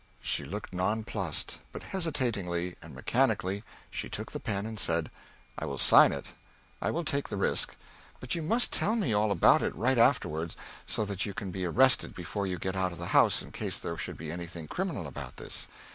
She 0.19 0.43
looked 0.45 0.73
nonplussed; 0.73 1.59
but 1.71 1.83
hesitatingly 1.83 2.75
and 2.81 2.95
mechanically 2.95 3.63
she 3.91 4.09
took 4.09 4.31
the 4.31 4.39
pen 4.39 4.65
and 4.65 4.79
said: 4.79 5.11
"I 5.59 5.65
will 5.65 5.77
sign 5.77 6.11
it. 6.11 6.33
I 6.81 6.89
will 6.89 7.05
take 7.05 7.29
the 7.29 7.37
risk. 7.37 7.75
But 8.19 8.33
you 8.33 8.41
must 8.41 8.73
tell 8.73 8.95
me 8.95 9.13
all 9.13 9.29
about 9.29 9.61
it, 9.61 9.75
right 9.75 9.99
afterward, 9.99 10.55
so 10.87 11.05
that 11.05 11.27
you 11.27 11.35
can 11.35 11.51
be 11.51 11.65
arrested 11.67 12.15
before 12.15 12.47
you 12.47 12.57
get 12.57 12.75
out 12.75 12.91
of 12.91 12.97
the 12.97 13.09
house 13.13 13.43
in 13.43 13.51
case 13.51 13.77
there 13.77 13.95
should 13.95 14.17
be 14.17 14.31
anything 14.31 14.67
criminal 14.67 15.05
about 15.05 15.37
this." 15.37 15.67